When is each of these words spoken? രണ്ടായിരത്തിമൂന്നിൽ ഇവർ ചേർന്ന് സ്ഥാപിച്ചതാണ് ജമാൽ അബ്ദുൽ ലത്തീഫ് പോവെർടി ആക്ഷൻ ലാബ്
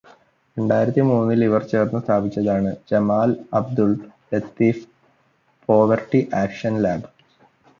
രണ്ടായിരത്തിമൂന്നിൽ 0.57 1.41
ഇവർ 1.45 1.63
ചേർന്ന് 1.71 1.99
സ്ഥാപിച്ചതാണ് 2.01 2.71
ജമാൽ 2.89 3.29
അബ്ദുൽ 3.53 3.93
ലത്തീഫ് 4.31 4.83
പോവെർടി 5.69 6.23
ആക്ഷൻ 6.41 6.75
ലാബ് 6.83 7.07